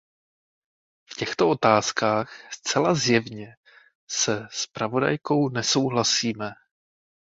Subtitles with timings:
[1.05, 3.57] V těchto otázkách zcela zjevně
[4.07, 6.53] se zpravodajkou nesouhlasíme.